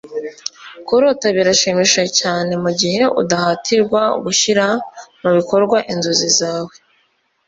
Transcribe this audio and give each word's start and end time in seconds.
kurota 0.87 1.27
birashimishije 1.35 2.05
cyane 2.19 2.51
mugihe 2.63 3.03
udahatirwa 3.21 4.01
gushyira 4.23 4.65
mubikorwa 5.21 5.77
inzozi 5.91 6.29
zawe 6.39 6.73